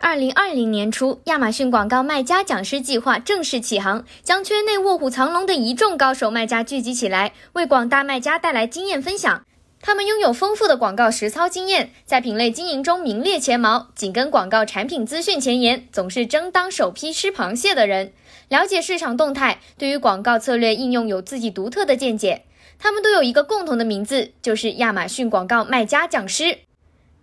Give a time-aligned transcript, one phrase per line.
[0.00, 9.44] 二零二零年初，亚马逊广告卖家讲师计划正式起航，将圈内卧虎藏龙的一众高手卖家聚集起来，为广大卖家带来经验分享。
[9.80, 18.12] 他们拥有丰富的广告实操经验，在品类经营中名列前茅，紧跟广告产品资讯前沿，总是争当首批吃螃蟹的人。
[18.48, 22.44] 了解市场动态，对于广告策略应用有自己独特的见解。
[22.78, 26.58] 他们都有一个共同的名字，就是亚马逊广告卖家讲师。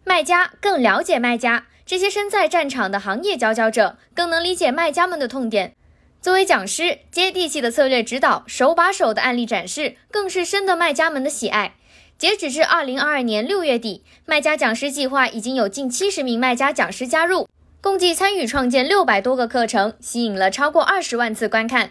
[0.07, 1.65] 卖家更了解卖家。
[1.83, 5.75] 这些身在战场的行业佼佼者更能理解卖家们的痛点。
[6.21, 11.73] 作为讲师，接地气的策略指导、手把手的案例展示，更是深得卖家们的喜爱。
[12.17, 17.47] 截止至二零二二年六月底，卖家讲师计划已经有近七十名卖家讲师加入，
[17.81, 21.89] 共计参与创建六百多个课程，吸引了超过二十万次观看。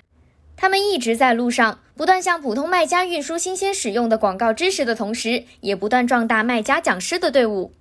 [0.57, 7.73] 他们一直在路上，不断向普通卖家运输新鲜使用的广告知识的同时，也不断壮大卖家讲师的队伍。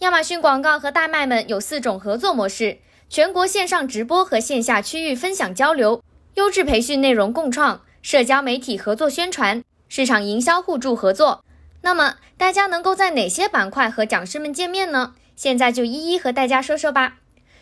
[0.00, 2.78] 亚马逊广告和大麦们有四种合作模式：
[3.10, 6.02] 全国线上直播和线下区域分享交流、
[6.36, 11.44] 优质培训内容共创、社交媒体合作宣传、市场营销互助合作。
[11.82, 15.12] 那么大家能够在哪些板块和讲师们见面呢？
[15.36, 17.18] 现在就一一和大家说说吧。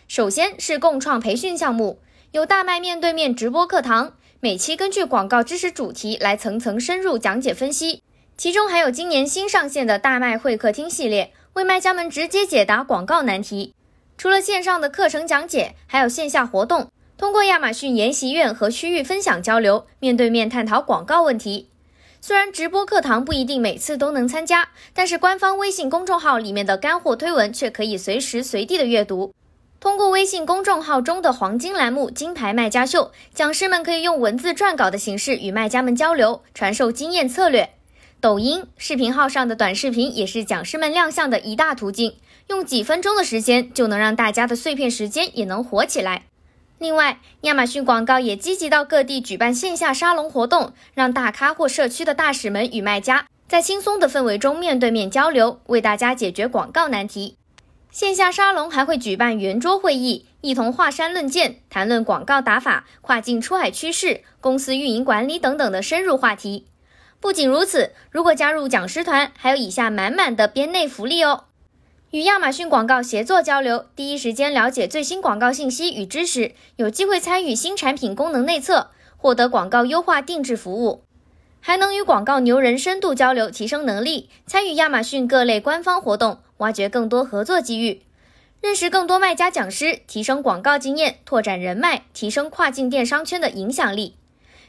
[0.07, 1.99] 首先是共创培训项目，
[2.31, 8.05] 有大麦面对面直播课堂，每期根据广告知识主题来层层深入讲解分析。
[8.37, 11.33] 其中还有今年新上线的大麦会客厅系列。
[11.59, 13.75] 为卖家们直接解答广告难题。
[14.17, 21.69] 除了线上的课程讲解，还有线下活动，通过亚马逊研习院和区域分享交流，面对面探讨广告问题。
[22.21, 29.35] 虽然直播课堂不一定每次都能参加，但是官方微信公众号里面的干货推文却可以随时随地的阅读。
[29.81, 37.69] 通过微信公众号中的黄金栏目“金牌卖家秀”，讲师们可以用文字撰稿的形式与卖家们交流，传授经验策略。
[38.21, 42.17] 抖音视频号上的短视频也是讲师们亮相的一大途径，
[42.49, 46.25] 用几分钟的时间就能让大家的碎片时间也能火起来。
[46.79, 57.37] 另外，亚马逊广告也积极到各地举办线下沙龙活动，让大咖或社区的大使们与卖家在轻松的氛围中面对面交流，为大家解决广告难题。
[57.93, 66.67] 线下沙龙还会举办圆桌会议，一同华山论剑，谈论广告打法、跨境出海趋势、公司运营管理等等的深入话题。
[67.21, 71.45] 不仅如此，如果加入讲师团，还有以下满满的编内福利哦：
[72.13, 81.03] 与亚马逊广告协作交流，第一时间了解最新广告信息与知识，有机会参与新产品功能内测，获得广告优化定制服务，
[81.61, 88.03] 还能与广告牛人深度交流，提升能力；参与亚马逊各类官方活动，挖掘更多合作机遇，
[88.61, 94.15] 认识更多卖家讲师，提升广告经验，拓展人脉，提升跨境电商圈的影响力。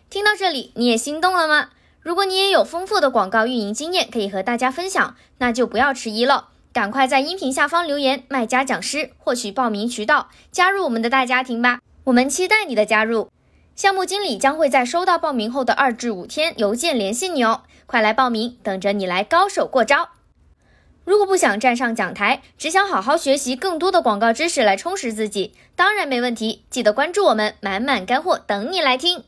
[0.09, 1.69] 听到这里，你也心动了吗？
[2.01, 11.79] 如果你也有丰富的广告运营经验，可以和大家分享，那就不要迟疑了，赶快在音频下方留言“卖家讲师”，获取报名渠道，加入我们的大家庭吧！
[12.05, 13.29] 我们期待你的加入。
[13.75, 20.09] 项目经理将会在收到报名后的二至五天邮件联系你哦，快来报名，等着你来高手过招。
[21.05, 29.23] 如果不想站上讲台，只想好好学习更多的广告知识来充实自己，当然没问题，记得关注我们，满满干货等你来听。